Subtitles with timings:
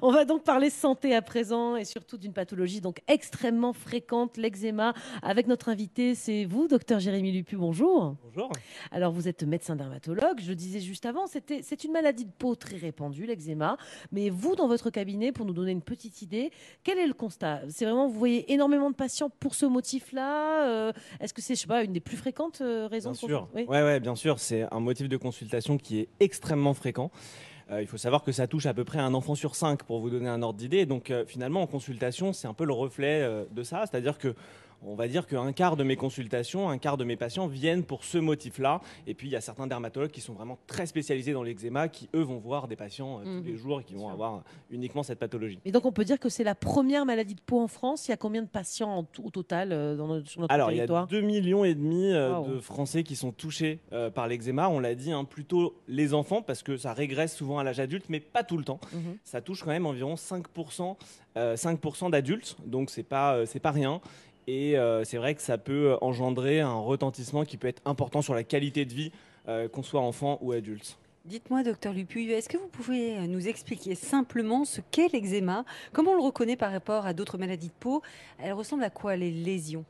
[0.02, 4.94] On va donc parler santé à présent et surtout d'une pathologie donc extrêmement fréquente, l'eczéma.
[5.22, 7.56] Avec notre invité, c'est vous, docteur Jérémy Lupu.
[7.56, 8.16] Bonjour.
[8.24, 8.50] Bonjour.
[8.92, 10.40] Alors, vous êtes médecin dermatologue.
[10.40, 13.76] Je disais juste avant, c'est une maladie de peau très répandue, l'eczéma.
[14.10, 16.50] Mais vous, dans votre cabinet, pour nous donner une petite idée,
[16.82, 17.60] quel est le constat?
[17.68, 21.60] C'est vraiment, vous voyez énormément de patients pour ce motif-là euh, Est-ce que c'est, je
[21.60, 23.48] sais pas, une des plus fréquentes euh, raisons Bien sûr.
[23.54, 23.64] Oui.
[23.68, 24.38] Ouais, ouais, bien sûr.
[24.38, 27.10] C'est un motif de consultation qui est extrêmement fréquent.
[27.70, 30.00] Euh, il faut savoir que ça touche à peu près un enfant sur cinq pour
[30.00, 30.86] vous donner un ordre d'idée.
[30.86, 33.84] Donc euh, finalement, en consultation, c'est un peu le reflet euh, de ça.
[33.86, 34.34] C'est-à-dire que
[34.86, 38.04] on va dire qu'un quart de mes consultations, un quart de mes patients viennent pour
[38.04, 38.80] ce motif-là.
[39.06, 42.08] Et puis il y a certains dermatologues qui sont vraiment très spécialisés dans l'eczéma, qui
[42.14, 43.40] eux vont voir des patients euh, Mhm.
[43.42, 44.10] tous les jours et qui vont sûr.
[44.10, 45.58] avoir uniquement cette pathologie.
[45.64, 48.08] Et donc, on peut dire que c'est la première maladie de peau en France.
[48.08, 50.70] Il y a combien de patients en au total euh, dans notre, sur notre Alors,
[50.70, 51.06] il y a territoire?
[51.06, 52.46] 2 millions et demi euh, Wow.
[52.48, 54.68] de Français qui sont touchés euh, par l'eczéma.
[54.68, 58.06] On l'a dit, hein, plutôt les enfants, parce que ça régresse souvent à l'âge adulte,
[58.08, 58.80] mais pas tout le temps.
[58.92, 59.16] Mhm.
[59.24, 60.96] Ça touche quand même environ 5%,
[61.36, 64.00] euh, 5% d'adultes, donc c'est pas, euh, c'est pas rien.
[64.46, 68.34] Et euh, c'est vrai que ça peut engendrer un retentissement qui peut être important sur
[68.34, 69.12] la qualité de vie,
[69.48, 70.98] euh, qu'on soit enfant ou adulte.
[71.26, 75.64] Dites-moi, docteur Lupu, est-ce que vous pouvez euh, nous expliquer simplement ce qu'est l'eczéma?
[75.92, 78.02] Comment on le reconnaît par rapport à d'autres maladies de peau?
[78.38, 79.84] Elle ressemble à quoi les lésions?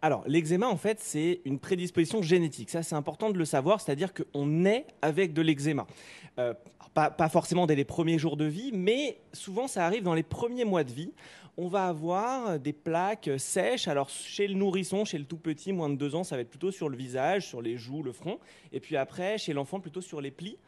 [0.00, 2.70] Alors, l'eczéma, en fait, c'est une prédisposition génétique.
[2.70, 5.86] Ça, c'est important de le savoir, c'est-à-dire qu'on naît avec de l'eczéma.
[6.38, 6.54] Euh,
[7.06, 10.64] pas, forcément dès les premiers jours de vie, mais souvent, ça arrive dans les premiers
[10.64, 11.12] mois de vie.
[11.56, 13.88] On va avoir des plaques sèches.
[13.88, 16.50] Alors, chez le nourrisson, chez le tout petit, moins de deux ans, ça va être
[16.50, 18.38] plutôt sur le visage, sur les joues, le front.
[18.72, 20.58] Et puis après, chez l'enfant, plutôt sur les plis.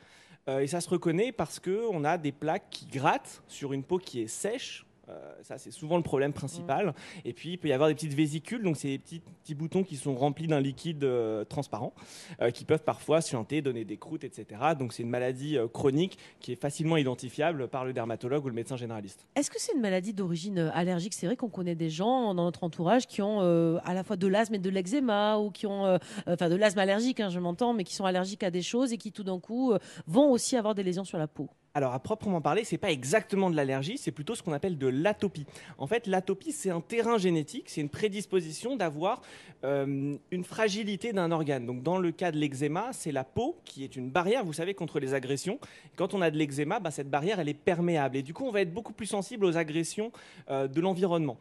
[0.48, 3.98] Euh, et ça se reconnaît parce qu'on a des plaques qui grattent sur une peau
[3.98, 4.84] qui est sèche.
[5.11, 6.94] Euh, ça, c'est souvent le problème principal.
[7.25, 9.83] Et puis, il peut y avoir des petites vésicules, donc c'est des petits, petits boutons
[9.83, 11.92] qui sont remplis d'un liquide euh, transparent,
[12.41, 14.61] euh, qui peuvent parfois suinter, donner des croûtes, etc.
[14.78, 18.77] Donc, c'est une maladie chronique qui est facilement identifiable par le dermatologue ou le médecin
[18.77, 19.27] généraliste.
[19.34, 21.14] Est-ce que c'est une maladie d'origine allergique?
[21.14, 24.17] C'est vrai qu'on connaît des gens dans notre entourage qui ont euh, à la fois
[24.17, 27.39] de l'asthme et de l'eczéma, ou qui ont, euh, enfin de l'asthme allergique, hein, je
[27.39, 30.30] m'entends, mais qui sont allergiques à des choses et qui tout d'un coup euh, vont
[30.30, 31.48] aussi avoir des lésions sur la peau.
[31.73, 34.89] Alors, à proprement parler, c'est pas exactement de l'allergie, c'est plutôt ce qu'on appelle de
[34.89, 35.47] l'atopie.
[35.79, 39.23] En fait, l'atopie, c'est un terrain génétique, c'est une prédisposition d'avoir
[39.63, 41.67] euh, une fragilité d'un organe.
[41.67, 44.75] Donc, dans le cas de l'eczéma, c'est la peau qui est une barrière, vous savez,
[44.75, 45.61] contre les agressions.
[45.95, 48.17] Quand on a de l'eczéma, bah, cette barrière, elle est perméable.
[48.17, 50.11] Et du coup, on va être beaucoup plus sensible aux agressions
[50.51, 51.39] euh, de l'environnement.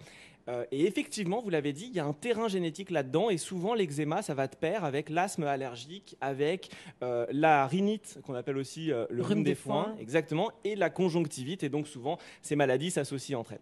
[0.50, 3.76] Euh, et effectivement, vous l'avez dit, il y a un terrain génétique là-dedans, et souvent
[3.76, 6.72] l'eczéma, ça va de pair avec l'asthme allergique, avec
[7.04, 11.64] euh, la rhinite, qu'on appelle aussi euh, le rhume des foins, exactement, et la conjonctivite,
[11.64, 13.60] et donc souvent ces maladies s'associent entre elles.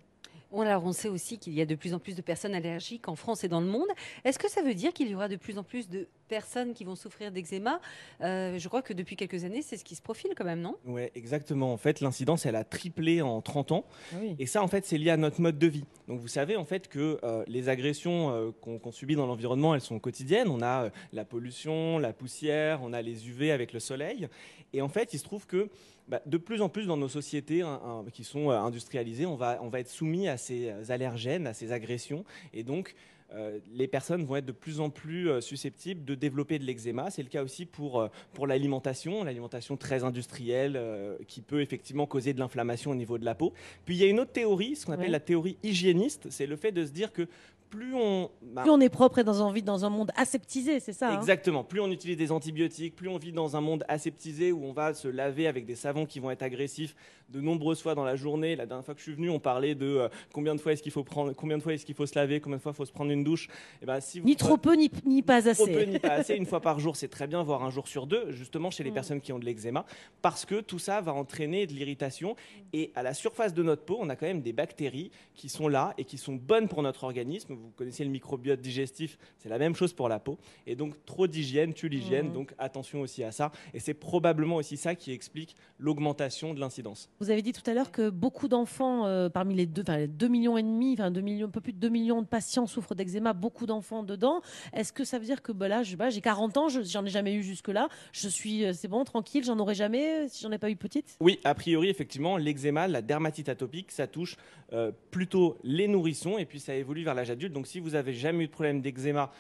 [0.52, 3.10] on, alors, on sait aussi qu'il y a de plus en plus de personnes allergiques
[3.10, 3.88] en France et dans le monde.
[4.24, 6.84] Est-ce que ça veut dire qu'il y aura de plus en plus de personnes qui
[6.84, 7.80] vont souffrir d'eczéma
[8.22, 10.76] Euh, Je crois que depuis quelques années, c'est ce qui se profile quand même, non?
[10.86, 11.72] Ouais, exactement.
[11.74, 13.86] En fait, l'incidence, elle a triplé en 30 ans.
[14.14, 14.36] Ah oui.
[14.40, 15.86] Et ça, en fait, c'est lié à notre mode de vie.
[16.08, 19.82] Donc, vous savez, en fait, que euh, les agressions euh, qu'on subit dans l'environnement, elles
[19.82, 20.48] sont quotidiennes.
[20.50, 24.28] On a la pollution, la poussière, on a les UV avec le soleil.
[24.74, 25.70] Et en fait, il se trouve que
[26.08, 29.60] bah, de plus en plus dans nos sociétés hein, hein, qui sont industrialisées, on va,
[29.62, 32.24] on va être soumis à ces allergènes, à ces agressions.
[32.54, 32.96] Et donc,
[33.34, 37.10] euh, les personnes vont être de plus en plus euh, susceptibles de développer de l'eczéma.
[37.10, 40.80] C'est le cas aussi pour, euh, pour l'alimentation, l'alimentation très industrielle
[41.28, 43.54] qui peut effectivement causer de l'inflammation au niveau de la peau.
[43.86, 45.12] Puis il y a une autre théorie, ce qu'on appelle Ouais.
[45.12, 47.28] la théorie hygiéniste, c'est le fait de se dire que
[47.70, 48.30] plus on...
[48.42, 51.18] bah, Plus on est propre et dans un, dans un monde aseptisé, c'est ça hein?
[51.18, 51.64] Exactement.
[51.64, 54.94] Plus on utilise des antibiotiques, plus on vit dans un monde aseptisé où on va
[54.94, 56.96] se laver avec des savons qui vont être agressifs
[57.30, 58.56] de nombreuses fois dans la journée.
[58.56, 60.82] La dernière fois que je suis venu, on parlait de euh, combien de fois est-ce
[60.82, 62.76] qu'il faut prendre, combien de fois est-ce qu'il faut se laver, combien de fois il
[62.76, 63.50] faut se prendre une douche.
[63.82, 65.86] Et ben si vous Ni trop peu, ni, ni pas Trop peu, assez.
[65.88, 66.36] ni pas assez.
[66.36, 68.92] Une fois par jour, c'est très bien, voire un jour sur deux, justement chez les
[68.92, 68.94] Mm.
[68.94, 69.86] personnes qui ont de l'eczéma,
[70.22, 72.36] parce que tout ça va entraîner de l'irritation.
[72.72, 75.68] Et à la surface de notre peau, on a quand même des bactéries qui sont
[75.68, 77.57] là et qui sont bonnes pour notre organisme.
[77.58, 80.38] Vous connaissez le microbiote digestif, c'est la même chose pour la peau.
[80.66, 82.34] Et donc, trop d'hygiène tue l'hygiène, Mm.
[82.34, 83.52] donc attention aussi à ça.
[83.74, 87.10] Et c'est probablement aussi ça qui explique l'augmentation de l'incidence.
[87.20, 90.08] Vous avez dit tout à l'heure que beaucoup d'enfants, euh, parmi les deux, enfin, les
[90.08, 92.68] 2 millions et demi, enfin 2 millions, un peu plus de 2 millions de patients
[92.68, 94.42] souffrent d'eczéma, beaucoup d'enfants dedans.
[94.74, 97.06] Est-ce que ça veut dire que bah, là, je- bah, j'ai 40 ans, je- j'en
[97.06, 100.44] ai jamais eu jusque-là, je suis, euh, c'est bon, tranquille, j'en aurai jamais euh, si
[100.44, 101.18] j'en ai pas eu petite?
[101.22, 104.36] Oui, a priori, effectivement, l'eczéma, la dermatite atopique, ça touche
[104.74, 107.47] euh, plutôt les nourrissons et puis ça évolue vers l'âge adulte.
[107.50, 109.32] Donc, si vous avez jamais eu de problème d'eczéma,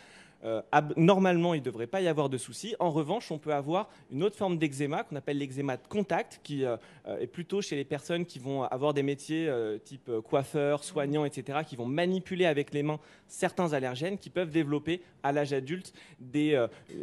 [0.43, 0.61] euh,
[0.95, 2.75] normalement, il ne devrait pas y avoir de soucis.
[2.79, 6.63] En revanche, on peut avoir une autre forme d'eczéma qu'on appelle l'eczéma de contact, qui
[6.63, 6.77] euh,
[7.07, 9.51] euh, est plutôt chez les personnes qui vont avoir des métiers
[9.83, 15.01] type coiffeur, soignant, etc., qui vont manipuler avec les mains certains allergènes, qui peuvent développer
[15.23, 15.93] à l'âge adulte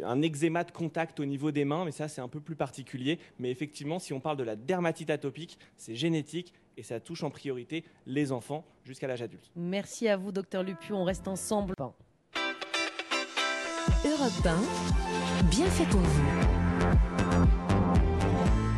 [0.03, 3.19] un eczéma de contact au niveau des mains, mais ça, c'est un peu plus particulier.
[3.39, 7.29] Mais effectivement, si on parle de la dermatite atopique, c'est génétique et ça touche en
[7.29, 9.51] priorité les enfants jusqu'à l'âge adulte.
[9.55, 10.93] Merci à vous, docteur Lupu.
[10.93, 11.73] On reste ensemble.
[14.03, 16.31] Europe 1, bien fait pour vous.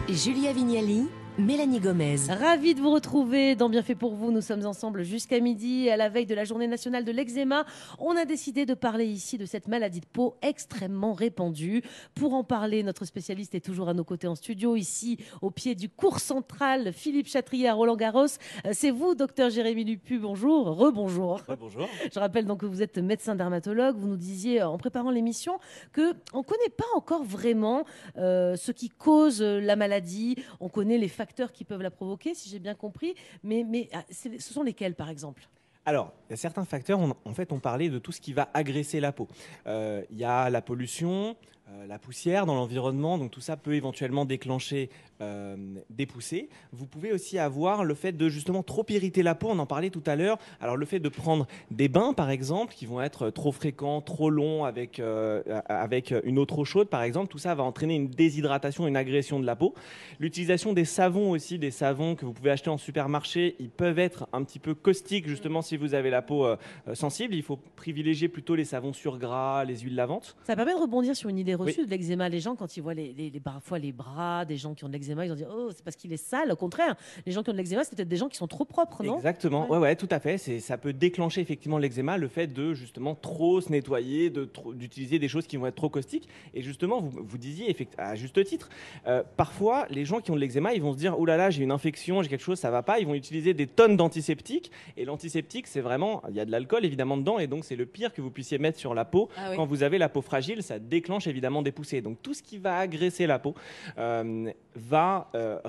[0.09, 1.07] Julia Vignali
[1.39, 2.15] Mélanie Gomez.
[2.29, 4.31] Ravi de vous retrouver dans Bien fait pour vous.
[4.31, 5.87] Nous sommes ensemble jusqu'à midi.
[5.87, 7.63] À la veille de la journée nationale de l'eczéma,
[7.99, 11.83] on a décidé de parler ici de cette maladie de peau extrêmement répandue.
[12.15, 15.75] Pour en parler, notre spécialiste est toujours à nos côtés en studio, ici au pied
[15.75, 18.25] du cours central, Philippe Chatrier à Roland-Garros.
[18.65, 20.17] Euh, c'est vous, docteur Jérémy Lupu.
[20.17, 20.65] Bonjour.
[20.75, 21.41] Rebonjour.
[21.59, 21.87] Bonjour.
[22.11, 23.95] Je rappelle donc que vous êtes médecin dermatologue.
[23.95, 25.59] Vous nous disiez en préparant l'émission
[25.93, 27.85] que on connaît pas encore vraiment
[28.17, 30.35] euh, ce qui cause la maladie.
[30.59, 33.15] On connaît les facteurs qui peuvent la provoquer, si j'ai bien compris.
[33.43, 35.47] Mais, mais ah, ce sont lesquels, par exemple?
[35.85, 38.49] Alors, il y a certains facteurs, en fait, on parlait de tout ce qui va
[38.53, 39.29] agresser la peau.
[39.67, 41.37] Euh, il y a la pollution,
[41.69, 45.57] euh, la poussière dans l'environnement, donc tout ça peut éventuellement déclencher euh,
[45.89, 46.47] des poussées.
[46.71, 49.89] Vous pouvez aussi avoir le fait de justement trop irriter la peau, on en parlait
[49.89, 50.37] tout à l'heure.
[50.61, 54.29] Alors le fait de prendre des bains par exemple, qui vont être trop fréquents, trop
[54.29, 58.07] longs, avec, euh, avec une eau trop chaude par exemple, tout ça va entraîner une
[58.07, 59.73] déshydratation, une agression de la peau.
[60.19, 64.29] L'utilisation des savons aussi, des savons que vous pouvez acheter en supermarché, ils peuvent être
[64.31, 66.47] un petit peu caustiques justement si vous avez la peau
[66.93, 67.35] sensible.
[67.35, 70.37] Il faut privilégier plutôt les savons sur gras, les huiles lavantes.
[70.45, 72.29] Ça permet de rebondir sur une idée reçu de l'eczéma.
[72.29, 74.93] Les gens, quand ils voient les, les, parfois les bras des gens qui ont de
[74.93, 76.51] l'eczéma, ils ont dit Oh, c'est parce qu'il est sale.
[76.51, 76.95] Au contraire,
[77.25, 79.15] les gens qui ont de l'eczéma, c'est peut-être des gens qui sont trop propres, non?
[79.15, 79.69] Exactement.
[79.69, 79.77] Ouais.
[79.77, 80.37] ouais, tout à fait.
[80.37, 84.31] Ça peut déclencher effectivement l'eczéma, le fait de justement trop se nettoyer,
[84.73, 86.27] d'utiliser des choses qui vont être trop caustiques.
[86.53, 88.69] Et justement, vous, vous disiez à juste titre,
[89.07, 91.49] euh, parfois, les gens qui ont de l'eczéma, ils vont se dire Oh là là,
[91.49, 92.99] j'ai une infection, j'ai quelque chose, ça va pas.
[92.99, 94.71] Ils vont utiliser des tonnes d'antiseptiques.
[94.95, 97.85] Et l'antiseptique, c'est vraiment, il y a de l'alcool évidemment dedans, et donc c'est le
[97.85, 99.29] pire que vous puissiez mettre sur la peau.
[99.37, 102.43] Ah Quand vous avez la peau fragile, ça déclenche évidemment des poussées donc tout ce
[102.43, 103.55] qui va agresser la peau
[103.97, 105.59] euh, va, euh,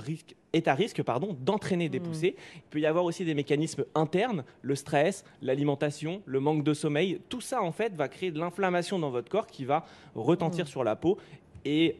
[0.52, 2.04] est à risque pardon, d'entraîner des hmm.
[2.04, 2.36] poussées.
[2.56, 7.20] Il peut y avoir aussi des mécanismes internes, le stress, l'alimentation, le manque de sommeil.
[7.28, 9.84] Tout ça, en fait, va créer de l'inflammation dans votre corps qui va
[10.14, 10.68] retentir hmm.
[10.68, 11.18] sur la peau
[11.64, 11.96] et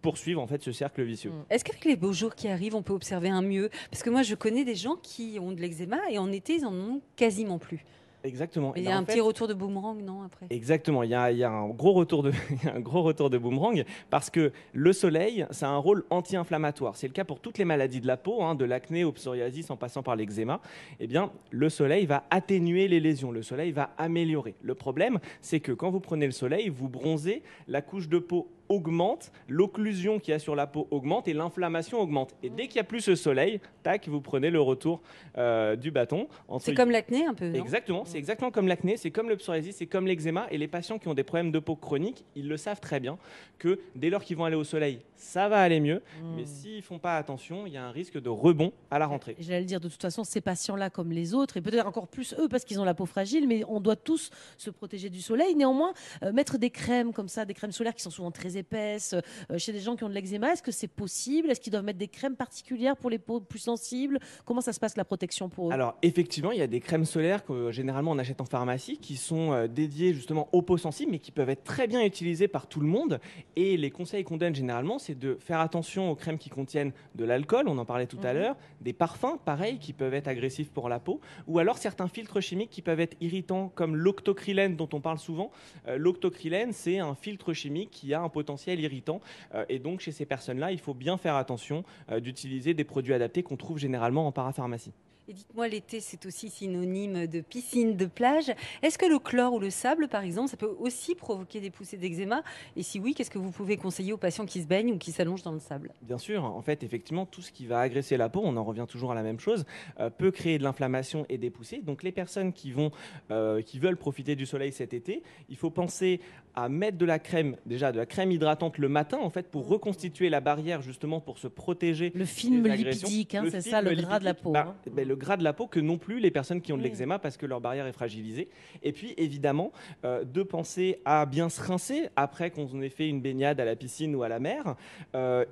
[0.00, 1.30] poursuivre en fait ce cercle vicieux.
[1.30, 1.44] Hmm.
[1.50, 3.70] Est-ce qu'avec les beaux jours qui arrivent, on peut observer un mieux?
[3.90, 6.66] Parce que moi, je connais des gens qui ont de l'eczéma et en été, ils
[6.66, 7.84] en ont quasiment plus.
[8.24, 8.72] Exactement.
[8.74, 10.46] il y a ben, un petit retour de boomerang, non après?
[10.50, 11.02] Exactement.
[11.02, 12.32] Il y, a, il y a, un gros retour de,
[12.74, 16.96] un gros retour de boomerang parce que le soleil, ça a un rôle anti-inflammatoire.
[16.96, 19.70] C'est le cas pour toutes les maladies de la peau, hein, de l'acné au psoriasis
[19.70, 20.60] en passant par l'eczéma.
[21.00, 23.30] Eh bien, le soleil va atténuer les lésions.
[23.30, 24.54] Le soleil va améliorer.
[24.62, 28.48] Le problème, c'est que quand vous prenez le soleil, vous bronzez, la couche de peau
[28.68, 32.34] augmente, l'occlusion qu'il y a sur la peau augmente et l'inflammation augmente.
[32.42, 35.00] Et dès qu'il n'y a plus ce soleil, tac, vous prenez le retour
[35.36, 36.28] euh, du bâton.
[36.60, 37.54] C'est comme l'acné un peu.
[37.54, 40.46] exactement, c'est exactement comme l'acné, c'est comme le psoriasis, c'est comme l'eczéma.
[40.50, 43.18] Et les patients qui ont des problèmes de peau chroniques, ils le savent très bien
[43.58, 46.02] que dès lors qu'ils vont aller au soleil, ça va aller mieux.
[46.22, 46.36] Hmm.
[46.36, 49.06] Mais s'ils ne font pas attention, il y a un risque de rebond à la
[49.06, 49.36] rentrée.
[49.38, 52.34] J'allais le dire, de toute façon, ces patients-là, comme les autres, et peut-être encore plus
[52.38, 55.54] eux parce qu'ils ont la peau fragile, mais on doit tous se protéger du soleil.
[55.54, 55.92] Néanmoins,
[56.22, 59.14] euh, mettre des crèmes comme ça, des crèmes solaires qui sont souvent très épaisses,
[59.50, 61.50] euh, chez des gens qui ont de l'eczéma, est-ce que c'est possible?
[61.50, 64.18] Est-ce qu'ils doivent mettre des crèmes particulières pour les peaux plus sensibles?
[64.44, 65.72] Comment ça se passe la protection pour eux?
[65.72, 68.98] Alors effectivement, il y a des crèmes solaires que euh, généralement on achète en pharmacie
[68.98, 72.66] qui sont dédiées justement aux peaux sensibles, mais qui peuvent être très bien utilisées par
[72.66, 73.20] tout le monde.
[73.56, 77.24] Et les conseils qu'on donne généralement, c'est de faire attention aux crèmes qui contiennent de
[77.24, 78.38] l'alcool, on en parlait tout à mhm.
[78.38, 82.40] l'heure, des parfums, pareil, qui peuvent être agressifs pour la peau, ou alors certains filtres
[82.40, 85.50] chimiques qui peuvent être irritants, comme l'octocrylène dont on parle souvent.
[85.86, 89.20] l'octocrylène, c'est un filtre chimique qui a un potentiel irritant.
[89.54, 93.14] Euh, et donc, chez ces personnes-là, il faut bien faire attention euh, d'utiliser des produits
[93.14, 94.92] adaptés qu'on trouve généralement en parapharmacie.
[95.30, 98.50] Et dites-moi, l'été, c'est aussi synonyme de piscine, de plage.
[98.82, 101.98] Est-ce que le chlore ou le sable, par exemple, ça peut aussi provoquer des poussées
[101.98, 102.42] d'eczéma
[102.76, 105.12] Et si oui, qu'est-ce que vous pouvez conseiller aux patients qui se baignent ou qui
[105.12, 108.30] s'allongent dans le sable Bien sûr, en fait, effectivement, tout ce qui va agresser la
[108.30, 109.66] peau, on en revient toujours à la même chose,
[110.00, 111.82] euh, peut créer de l'inflammation et des poussées.
[111.82, 112.90] Donc, les personnes qui, vont,
[113.30, 116.20] euh, qui veulent profiter du soleil cet été, il faut penser
[116.54, 119.68] à mettre de la crème, déjà de la crème hydratante le matin, en fait, pour
[119.68, 122.12] reconstituer la barrière, justement, pour se protéger.
[122.14, 124.52] Le film lipidique, hein, c'est ça, le gras de la peau.
[124.52, 124.90] Bah, hein.
[124.90, 127.18] ben, le gras de la peau que non plus les personnes qui ont de l'eczéma
[127.18, 128.48] parce que leur barrière est fragilisée.
[128.82, 129.72] Et puis évidemment,
[130.04, 133.76] euh, de penser à bien se rincer après qu'on ait fait une baignade à la
[133.76, 134.76] piscine ou à la mer.
[135.14, 135.44] Euh,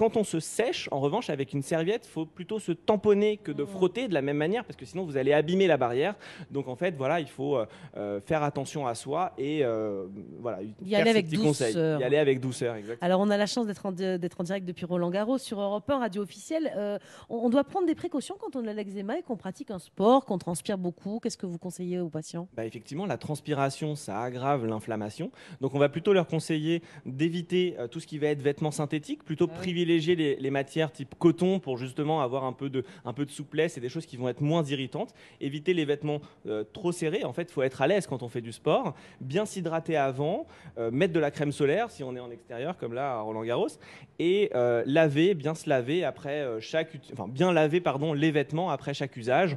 [0.00, 3.52] quand on se sèche, en revanche, avec une serviette, il faut plutôt se tamponner que
[3.52, 3.66] de mmh.
[3.66, 6.14] frotter de la même manière, parce que sinon vous allez abîmer la barrière.
[6.50, 7.66] Donc en fait, voilà, il faut euh,
[7.98, 10.06] euh, faire attention à soi et euh,
[10.38, 12.00] voilà, y aller avec douceur.
[12.00, 13.06] Y aller avec douceur, exactement.
[13.06, 15.90] Alors on a la chance d'être en, d'être en direct depuis Roland Garros sur Europe
[15.90, 16.98] 1, radio officielle.
[17.28, 20.38] on, doit prendre des précautions quand on a l'eczéma et qu'on pratique un sport, qu'on
[20.38, 21.20] transpire beaucoup.
[21.22, 22.48] Qu'est-ce que vous conseillez aux patients?
[22.56, 25.30] Bah, Effectivement, la transpiration, ça aggrave l'inflammation.
[25.60, 29.48] Donc on va plutôt leur conseiller d'éviter tout ce qui va être vêtements synthétiques, plutôt
[29.52, 32.84] ah privilégier privilégier les, matières type coton pour justement avoir un peu, de,
[33.28, 35.14] souplesse et des choses qui vont être moins irritantes.
[35.40, 37.24] Éviter les vêtements euh, trop serrés.
[37.24, 38.94] En fait, il faut être à l'aise quand on fait du sport.
[39.20, 40.46] Bien s'hydrater avant.
[40.78, 43.42] euh, mettre de la crème solaire si on est en extérieur, comme là à Roland
[43.42, 43.68] Garros.
[44.18, 46.96] Et euh, laver, bien se laver après chaque.
[47.12, 49.56] Enfin, bien laver, pardon, les vêtements après chaque usage.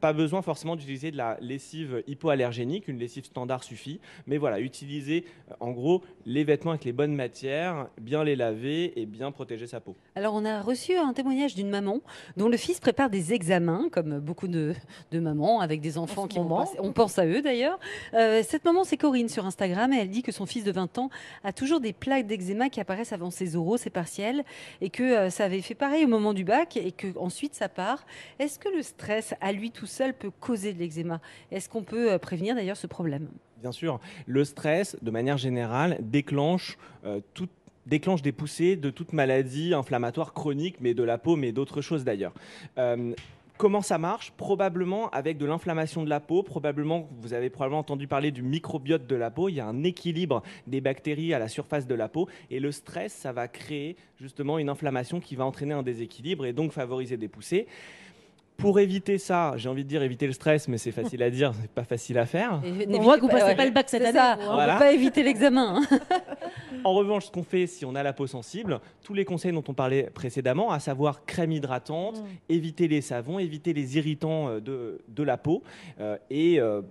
[0.00, 2.88] Pas besoin forcément d'utiliser de la lessive hypoallergénique.
[2.88, 4.00] Une lessive standard suffit.
[4.26, 5.24] Mais voilà, utiliser
[5.60, 9.80] en gros les vêtements avec les bonnes matières, bien les laver et bien protéger sa
[9.80, 9.96] peau.
[10.14, 12.00] Alors, on a reçu un témoignage d'une maman
[12.36, 14.74] dont le fils prépare des examens, comme beaucoup de,
[15.10, 17.78] de mamans avec des enfants qui vont passer- On pense à eux d'ailleurs.
[18.14, 20.98] Euh, cette maman, c'est Corinne sur Instagram et elle dit que son fils de 20
[20.98, 21.10] ans
[21.44, 24.44] a toujours des plaques d'eczéma qui apparaissent avant ses oraux, ses partiels,
[24.80, 27.68] et que euh, ça avait fait pareil au moment du bac et que ensuite ça
[27.68, 28.04] part.
[28.38, 31.20] Est-ce que le stress à lui tout seul peut causer de l'eczéma?
[31.50, 33.28] Est-ce qu'on peut euh, prévenir d'ailleurs ce problème?
[33.60, 37.48] Bien sûr, le stress, de manière générale, déclenche euh, tout-
[37.88, 42.04] déclenche des poussées de toute maladie inflammatoire chronique, mais de la peau, mais d'autres choses
[42.04, 42.32] d'ailleurs.
[42.78, 43.12] Euh,
[43.56, 44.30] Comment ça marche?
[44.36, 46.44] Probablement avec de l'inflammation de la peau.
[46.44, 49.48] Probablement, vous avez probablement entendu parler du microbiote de la peau.
[49.48, 52.28] Il y a un équilibre des bactéries à la surface de la peau.
[52.52, 56.52] Et le stress, ça va créer justement une inflammation qui va entraîner un déséquilibre et
[56.52, 57.66] donc favoriser des poussées.
[58.58, 61.52] Pour éviter ça, j'ai envie de dire éviter le stress, mais c'est facile à dire,
[61.60, 62.60] c'est pas facile à faire.
[62.64, 63.56] Et On voit que vous pas- passez ouais.
[63.56, 64.42] pas le bac cette C'est année.
[64.44, 64.72] on ne Voilà.
[64.74, 65.80] peut pas éviter l'examen.
[65.90, 65.98] hein.
[66.84, 69.64] En revanche, ce qu'on fait si on a la peau sensible, tous les conseils dont
[69.68, 72.24] on parlait précédemment, à savoir crème hydratante, Mm.
[72.48, 75.62] éviter les savons, éviter les irritants euh, de, de la peau
[76.00, 76.82] euh, et euh,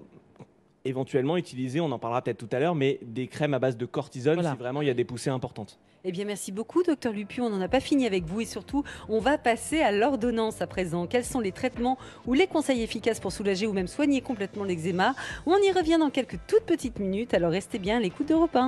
[0.86, 3.86] éventuellement utiliser, on en parlera peut-être tout à l'heure, mais des crèmes à base de
[3.86, 4.52] cortisone Voilà.
[4.52, 5.80] si vraiment il y a des poussées importantes.
[6.06, 7.42] Eh bien, merci beaucoup, docteur Lupu.
[7.42, 10.68] On n'en a pas fini avec vous et surtout, on va passer à l'ordonnance à
[10.68, 11.06] présent.
[11.08, 15.16] Quels sont les traitements ou les conseils efficaces pour soulager ou même soigner complètement l'eczéma?
[15.46, 18.68] On y revient dans quelques toutes petites minutes, alors restez bien à l'écoute d'Europe 1.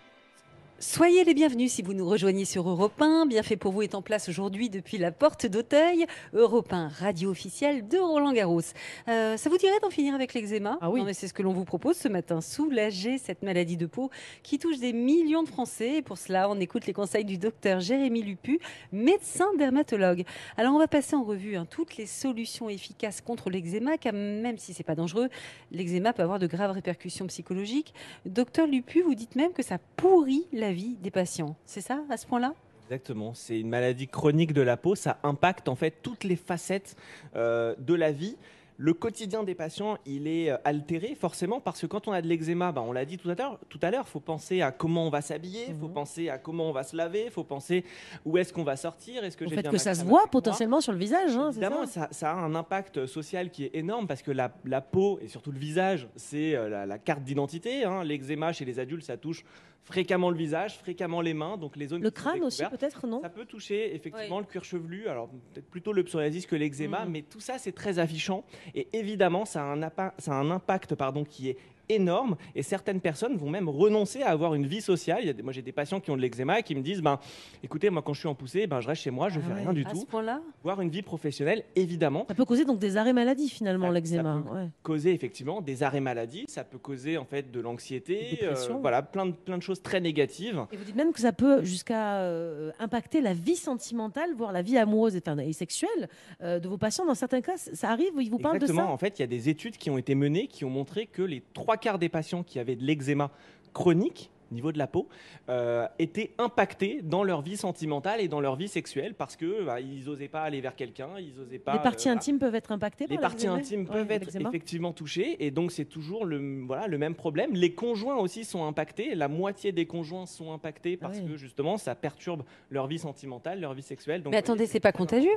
[0.81, 3.27] Soyez les bienvenus si vous nous rejoignez sur Europe 1.
[3.27, 6.07] Bien fait pour vous est en place aujourd'hui depuis la porte d'Auteuil.
[6.33, 8.61] Europe 1, radio officielle de Roland Garros.
[9.07, 11.01] Euh, ça vous dirait d'en finir avec l'eczéma Ah oui.
[11.01, 12.41] Non, mais C'est ce que l'on vous propose ce matin.
[12.41, 14.09] Soulager cette maladie de peau
[14.41, 15.97] qui touche des millions de Français.
[15.97, 18.59] Et pour cela, on écoute les conseils du docteur Jérémy Lupu,
[18.91, 20.23] médecin dermatologue.
[20.57, 24.57] Alors, on va passer en revue hein, toutes les solutions efficaces contre l'eczéma, car même
[24.57, 25.29] si c'est pas dangereux,
[25.71, 27.93] l'eczéma peut avoir de graves répercussions psychologiques.
[28.25, 31.55] Docteur Lupu, vous dites même que ça pourrit la vie des patients.
[31.65, 32.53] C'est ça, à ce point-là?
[32.85, 36.97] Exactement, c'est une maladie chronique de la peau, ça impacte en fait toutes les facettes
[37.37, 38.35] euh, de la vie.
[38.83, 42.27] Le quotidien des patients, il est euh, altéré forcément parce que quand on a de
[42.27, 45.05] l'eczéma, bah, on l'a dit tout à l'heure, tout à l'heure, faut penser à comment
[45.05, 45.93] on va s'habiller, il faut Mhm.
[45.93, 47.85] penser à comment on va se laver, il faut penser
[48.25, 50.93] où est-ce qu'on va sortir, est-ce que j'ai fait que ça se voit potentiellement sur
[50.93, 51.29] le visage.
[51.37, 54.81] hein, c'est Évidemment, ça a un impact social qui est énorme parce que la, la
[54.81, 57.83] peau et surtout le visage, c'est euh, la, la carte d'identité.
[57.83, 58.03] hein.
[58.03, 59.45] L'eczéma chez les adultes, ça touche
[59.83, 63.07] fréquemment le visage, fréquemment les mains, donc les zones Le qui sont crâne aussi peut-être,
[63.07, 64.43] non Ça peut toucher effectivement Oui.
[64.43, 67.11] le cuir chevelu, alors peut-être plutôt le psoriasis que l'eczéma, Mhm.
[67.11, 68.43] mais tout ça c'est très affichant
[68.75, 71.57] et évidemment ça a un, impact pardon, qui est
[71.89, 75.19] énorme et certaines personnes vont même renoncer à avoir une vie sociale.
[75.21, 76.81] Il y a des- moi j'ai des patients qui ont de l'eczéma et qui me
[76.81, 77.19] disent ben
[77.63, 79.53] écoutez moi quand je suis en poussée ben je reste chez moi, je Ah fais
[79.53, 79.61] ouais.
[79.61, 80.05] rien du À ce tout.
[80.05, 80.41] point-là?
[80.63, 84.43] Voir une vie professionnelle évidemment Ça peut causer donc des arrêts maladie finalement Ça- l'eczéma.
[84.45, 84.67] ça ouais.
[84.83, 89.25] causer effectivement des arrêts maladie, ça peut causer en fait de l'anxiété, euh, voilà plein
[89.25, 90.65] de plein de choses très négatives.
[90.71, 94.61] Et vous dites même que ça peut jusqu'à euh, impacter la vie sentimentale, voire la
[94.61, 96.09] vie amoureuse et, enfin, et sexuelle
[96.41, 97.05] euh, de vos patients.
[97.05, 98.87] Dans certains cas, ça arrive, ils vous parlent de Exactement.
[98.87, 101.05] ça En fait, il y a des études qui ont été menées qui ont montré
[101.07, 103.31] que les trois quarts des patients qui avaient de l'eczéma
[103.73, 105.07] chronique au niveau de la peau
[105.49, 109.79] euh, étaient impactés dans leur vie sentimentale et dans leur vie sexuelle parce que bah,
[109.79, 111.73] ils n'osaient pas aller vers quelqu'un, ils n'osaient pas.
[111.73, 114.35] Les parties euh, intimes peuvent être impactées Les par parties l'eczéma intimes Ouais, peuvent être
[114.35, 117.53] effectivement touchées et donc c'est toujours le, voilà, le même problème.
[117.53, 121.77] Les conjoints aussi sont impactés, la moitié des conjoints sont impactés Ah parce que justement
[121.77, 124.21] ça perturbe leur vie sentimentale, leur vie sexuelle.
[124.21, 125.29] Donc, Mais attendez, c'est pas contagieux?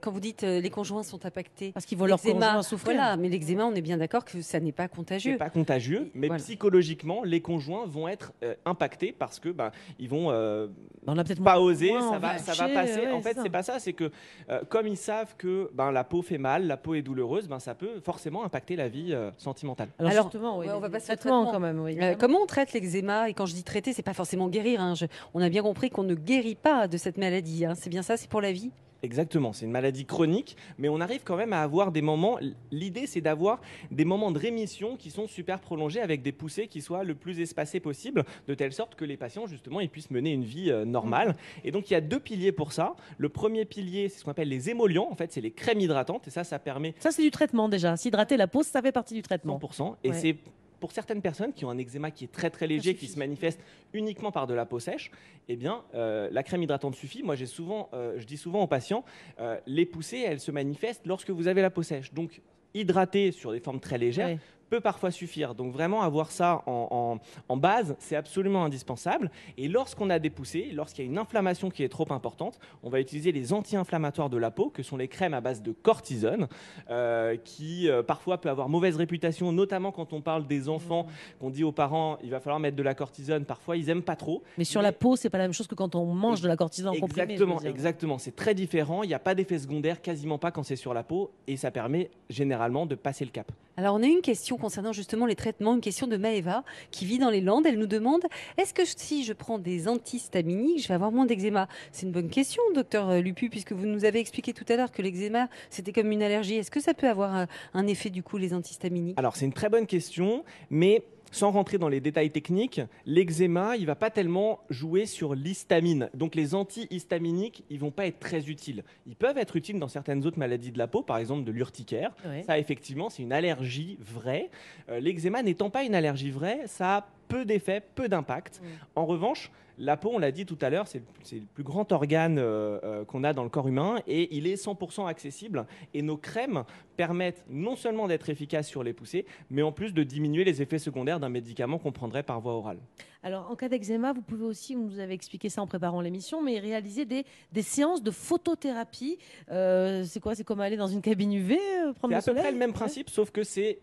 [0.00, 1.72] Quand vous dites euh, les conjoints sont impactés.
[1.72, 2.94] Parce qu'ils voient leur conjoint souffrir.
[2.96, 5.36] Voilà, mais l'eczéma, on est bien d'accord que ça n'est pas C'est contagieux.
[5.38, 6.42] pas contagieux, mais Voilà.
[6.42, 10.66] psychologiquement, les conjoints vont être euh, impactés parce que ben ils vont euh,
[11.06, 13.00] On a peut-être pas oser, moins ça va, ça va passer.
[13.00, 14.10] ouais, en fait, c'est pas ça, c'est que
[14.50, 17.58] euh, comme ils savent que ben la peau fait mal, la peau est douloureuse, ben
[17.60, 19.88] ça peut forcément impacter la vie euh, sentimentale.
[19.98, 21.50] Alors, Alors, justement, oui, ouais, on va passer au traitement.
[21.52, 21.80] quand même.
[21.80, 24.80] oui, Euh, comment on traite l'eczéma Et quand je dis traiter, c'est pas forcément guérir.
[24.80, 24.94] hein.
[24.94, 27.64] Je- on a bien compris qu'on ne guérit pas de cette maladie.
[27.64, 27.74] hein.
[27.76, 28.70] C'est bien ça, c'est pour la vie?
[29.02, 32.38] Exactement, c'est une maladie chronique, mais on arrive quand même à avoir des moments.
[32.72, 33.60] L'idée, c'est d'avoir
[33.92, 37.38] des moments de rémission qui sont super prolongés avec des poussées qui soient le plus
[37.40, 40.84] espacées possible, de telle sorte que les patients, justement, ils puissent mener une vie euh,
[40.84, 41.36] normale.
[41.62, 42.96] Et donc, il y a deux piliers pour ça.
[43.18, 45.06] Le premier pilier, c'est ce qu'on appelle les émollients.
[45.10, 47.96] En fait, c'est les crèmes hydratantes, et ça, ça permet Ça, c'est du traitement déjà.
[47.96, 49.58] S'hydrater la peau, ça fait partie du traitement.
[49.58, 49.94] 100%.
[50.02, 50.14] Et Ouais.
[50.18, 50.36] c'est
[50.80, 53.60] pour certaines personnes qui ont un eczéma qui est très très léger, qui se manifeste
[53.92, 55.10] uniquement par de la peau sèche,
[55.48, 57.22] eh bien, euh, la crème hydratante suffit.
[57.22, 59.04] Moi, j'ai souvent, euh, je dis souvent aux patients,
[59.40, 62.12] euh, les poussées, elles se manifestent lorsque vous avez la peau sèche.
[62.12, 62.40] Donc,
[62.74, 64.38] hydrater sur des formes très légères Ouais.
[64.68, 65.54] Peut parfois suffire.
[65.54, 69.30] Donc vraiment avoir ça en, en- en base, c'est absolument indispensable.
[69.56, 72.90] Et lorsqu'on a des poussées, lorsqu'il y a une inflammation qui est trop importante, on
[72.90, 76.48] va utiliser les anti-inflammatoires de la peau, que sont les crèmes à base de cortisone,
[76.90, 81.06] euh, qui euh, parfois peut avoir mauvaise réputation, notamment quand on parle des enfants,
[81.40, 83.44] qu'on dit aux parents, il va falloir mettre de la cortisone.
[83.44, 84.42] Parfois, ils aiment pas trop.
[84.58, 86.56] Mais sur la peau, c'est pas la même chose que quand on mange de la
[86.56, 87.32] cortisone en comprimé.
[87.32, 88.18] Exactement, exactement.
[88.18, 89.02] C'est très différent.
[89.02, 91.70] Il n'y a pas d'effet secondaire, quasiment pas quand c'est sur la peau, et ça
[91.70, 93.50] permet généralement de passer le cap.
[93.78, 97.18] Alors, on a une question concernant justement les traitements, une question de Maëva qui vit
[97.18, 97.64] dans les Landes.
[97.64, 98.22] Elle nous demande
[98.56, 101.68] est-ce que si je prends des antihistaminiques, je vais avoir moins d'eczéma?
[101.92, 105.00] C'est une bonne question, docteur Lupu, puisque vous nous avez expliqué tout à l'heure que
[105.00, 106.56] l'eczéma, c'était comme une allergie.
[106.56, 109.16] Est-ce que ça peut avoir un, un effet, du coup, les antihistaminiques?
[109.16, 113.86] Alors, c'est une très bonne question, mais sans rentrer dans les détails techniques, l'eczéma, il
[113.86, 116.10] va pas tellement jouer sur l'histamine.
[116.14, 118.84] Donc, les antihistaminiques, ils vont pas être très utiles.
[119.06, 122.14] Ils peuvent être utiles dans certaines autres maladies de la peau, par exemple de l'urticaire.
[122.26, 122.42] Ouais.
[122.44, 124.50] Ça, effectivement, c'est une allergie vraie.
[124.88, 128.60] Euh, L'eczéma n'étant pas une allergie vraie, ça a peu d'effets, peu d'impact.
[128.96, 132.38] En revanche, la peau, on l'a dit tout à l'heure, c'est le plus grand organe
[132.38, 135.66] euh, euh, qu'on a dans le corps humain et il est 100% accessible.
[135.94, 136.64] Et nos crèmes
[136.96, 140.80] permettent non seulement d'être efficaces sur les poussées, mais en plus de diminuer les effets
[140.80, 142.78] secondaires d'un médicament qu'on prendrait par voie orale.
[143.22, 146.42] Alors, en cas d'eczéma, vous pouvez aussi, vous nous avez expliqué ça en préparant l'émission,
[146.42, 149.18] mais réaliser des, des séances de photothérapie.
[149.50, 150.34] Euh, c'est quoi?
[150.34, 152.70] C'est comme aller dans une cabine UV, euh, prendre C'est à peu près le même
[152.70, 152.74] Ouais.
[152.74, 153.78] principe, sauf que c'est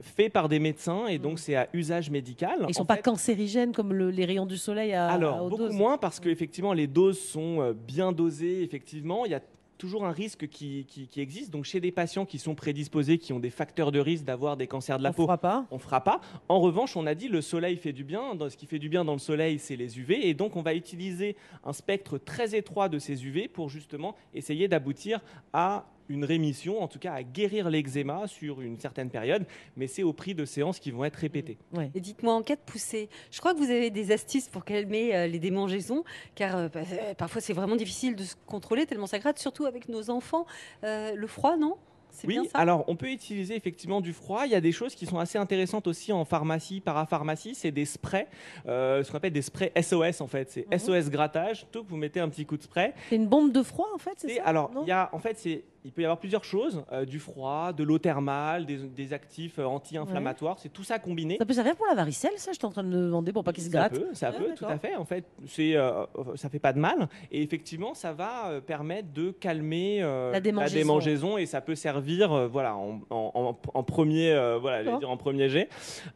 [0.00, 1.38] fait par des médecins et donc Mm.
[1.38, 2.66] c'est à usage médical.
[2.68, 5.42] Ils sont En pas fait, cancérigènes comme le- les rayons du soleil à, à Alors,
[5.44, 5.72] haute beaucoup dose.
[5.74, 8.62] moins parce que effectivement les doses sont euh, bien dosées.
[8.62, 9.40] Effectivement, il y a
[9.78, 11.50] toujours un risque qui, qui- qui existe.
[11.52, 14.66] Donc, chez des patients qui sont prédisposés, qui ont des facteurs de risque d'avoir des
[14.66, 15.66] cancers de la On peau, fera pas.
[15.70, 16.22] on fera pas.
[16.48, 18.34] En revanche, on a dit le soleil fait du bien.
[18.34, 20.26] Dans- ce qui fait du bien dans le soleil, c'est les UV.
[20.28, 24.66] Et donc, on va utiliser un spectre très étroit de ces UV pour justement essayer
[24.66, 25.20] d'aboutir
[25.52, 29.46] à une rémission, en tout cas à guérir l'eczéma sur une certaine période.
[29.76, 31.58] Mais c'est au prix de séances qui vont être répétées.
[31.74, 31.90] Ouais.
[31.94, 35.14] Et dites-moi, en cas de poussée, je crois que vous avez des astuces pour calmer
[35.14, 39.06] euh, les démangeaisons, car euh, bah, euh, parfois c'est vraiment difficile de se contrôler tellement
[39.06, 40.46] ça gratte, surtout avec nos enfants.
[40.84, 41.76] Euh, le froid, non?
[42.10, 42.58] C'est Oui, bien ça?
[42.58, 44.46] alors on peut utiliser effectivement du froid.
[44.46, 47.54] Il y a des choses qui sont assez intéressantes aussi en pharmacie, parapharmacie.
[47.54, 48.26] C'est des sprays,
[48.66, 50.50] euh, ce qu'on appelle des sprays SOS en fait.
[50.50, 50.78] C'est.
[50.78, 51.66] SOS grattage.
[51.70, 52.94] Tout que vous mettez un petit coup de spray.
[53.10, 54.44] C'est une bombe de froid, en fait, c'est ça?
[54.44, 57.18] alors, il y a en fait, c'est il peut y avoir plusieurs choses euh, du
[57.20, 60.58] froid, de l'eau thermale, des, des actifs euh, anti-inflammatoires.
[60.58, 61.36] C'est tout ça combiné.
[61.38, 63.52] Ça peut servir pour la varicelle, ça J'étais en train de me demander pour pas
[63.52, 63.92] qu'il se Ça gratte.
[63.94, 64.96] peut, ça Ah, peut, tout à fait.
[64.96, 67.08] En fait, c'est, euh, ça fait pas de mal.
[67.30, 70.74] Et effectivement, ça va euh, permettre de calmer euh, La démangeaison.
[70.76, 75.08] démangeaison et ça peut servir, euh, voilà, en, en- en- en premier, euh, voilà, dire
[75.10, 75.68] en premier jet.